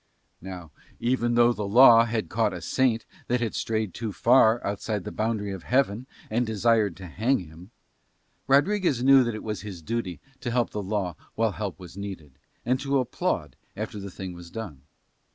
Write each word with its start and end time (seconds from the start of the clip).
Now 0.41 0.71
even 0.99 1.35
though 1.35 1.53
the 1.53 1.67
law 1.67 2.05
had 2.05 2.27
caught 2.27 2.53
a 2.55 2.61
saint 2.61 3.05
that 3.27 3.39
had 3.39 3.53
strayed 3.53 3.93
too 3.93 4.11
far 4.11 4.59
outside 4.65 5.03
the 5.03 5.11
boundary 5.11 5.51
of 5.51 5.61
Heaven, 5.61 6.07
and 6.27 6.43
desired 6.43 6.97
to 6.97 7.05
hang 7.05 7.37
him, 7.37 7.69
Rodriguez 8.47 9.03
knew 9.03 9.23
that 9.23 9.35
it 9.35 9.43
was 9.43 9.61
his 9.61 9.83
duty 9.83 10.19
to 10.39 10.49
help 10.49 10.71
the 10.71 10.81
law 10.81 11.15
while 11.35 11.51
help 11.51 11.77
was 11.79 11.97
needed, 11.97 12.39
and 12.65 12.79
to 12.79 12.97
applaud 12.97 13.55
after 13.77 13.99
the 13.99 14.09
thing 14.09 14.33
was 14.33 14.49
done. 14.49 14.81